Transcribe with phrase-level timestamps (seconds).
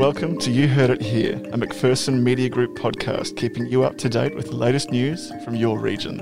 [0.00, 4.08] Welcome to You Heard It Here, a McPherson Media Group podcast keeping you up to
[4.08, 6.20] date with the latest news from your region.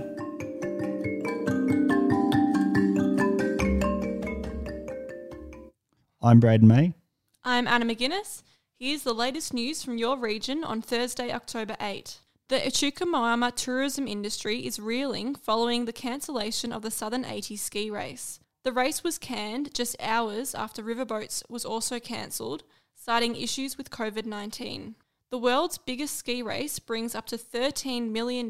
[6.21, 6.95] I'm Brayden May.
[7.45, 8.43] I'm Anna McGuinness.
[8.81, 12.19] Here's the latest news from your region on Thursday, October 8.
[12.49, 18.41] The Echuca-Moama tourism industry is reeling following the cancellation of the Southern 80 ski race.
[18.65, 22.65] The race was canned just hours after Riverboats was also cancelled,
[23.09, 24.95] citing issues with COVID 19.
[25.31, 28.49] The world's biggest ski race brings up to $13 million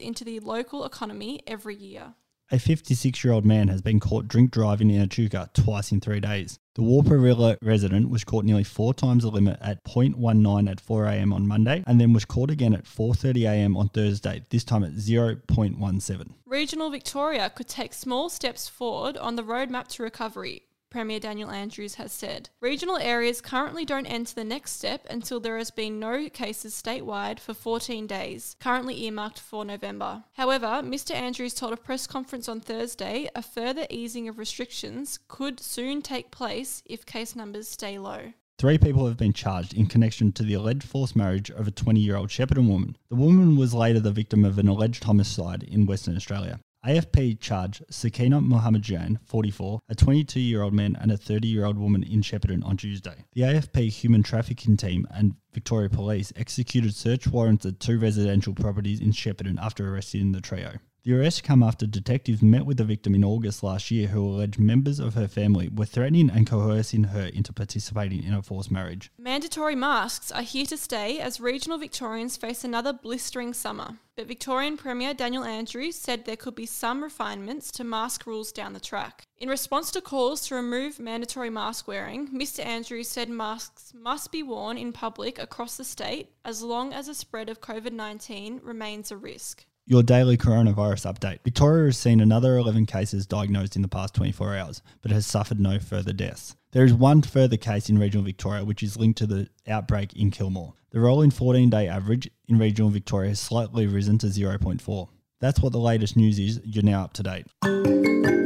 [0.00, 2.14] into the local economy every year.
[2.50, 6.20] A 56 year old man has been caught drink driving in Echuca twice in three
[6.20, 6.58] days.
[6.74, 11.46] The Wharparilla resident was caught nearly four times the limit at 0.19 at 4am on
[11.46, 16.32] Monday and then was caught again at 4.30am on Thursday, this time at 0.17.
[16.46, 21.96] Regional Victoria could take small steps forward on the roadmap to recovery, Premier Daniel Andrews
[21.96, 22.48] has said.
[22.60, 27.38] Regional areas currently don't enter the next step until there has been no cases statewide
[27.38, 30.24] for 14 days, currently earmarked for November.
[30.32, 31.14] However, Mr.
[31.14, 36.30] Andrews told a press conference on Thursday a further easing of restrictions could soon take
[36.30, 38.32] place if case numbers stay low.
[38.58, 42.00] Three people have been charged in connection to the alleged forced marriage of a 20
[42.00, 42.96] year old Shepparton woman.
[43.08, 46.58] The woman was later the victim of an alleged homicide in Western Australia.
[46.86, 51.64] AFP charged Sakina Muhammad Jan, 44, a 22 year old man, and a 30 year
[51.64, 53.24] old woman in Shepparton on Tuesday.
[53.34, 59.00] The AFP human trafficking team and Victoria Police executed search warrants at two residential properties
[59.00, 60.78] in Shepparton after arresting the trio.
[61.04, 64.58] The arrest come after detectives met with the victim in August last year who alleged
[64.58, 69.10] members of her family were threatening and coercing her into participating in a forced marriage.
[69.16, 73.96] Mandatory masks are here to stay as regional Victorians face another blistering summer.
[74.16, 78.72] But Victorian Premier Daniel Andrews said there could be some refinements to mask rules down
[78.72, 79.24] the track.
[79.40, 82.66] In response to calls to remove mandatory mask wearing, Mr.
[82.66, 87.14] Andrews said masks must be worn in public across the state as long as the
[87.14, 89.64] spread of COVID 19 remains a risk.
[89.86, 91.38] Your daily coronavirus update.
[91.44, 95.60] Victoria has seen another 11 cases diagnosed in the past 24 hours, but has suffered
[95.60, 96.56] no further deaths.
[96.72, 100.32] There is one further case in regional Victoria which is linked to the outbreak in
[100.32, 100.74] Kilmore.
[100.90, 105.08] The rolling 14 day average in regional Victoria has slightly risen to 0.4.
[105.40, 106.60] That's what the latest news is.
[106.64, 108.37] You're now up to date.